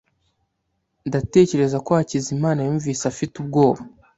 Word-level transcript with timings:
Ndatekereza 1.07 1.77
ko 1.85 1.89
Hakizimana 1.97 2.59
yumvise 2.65 3.03
afite 3.11 3.33
ubwoba. 3.41 3.81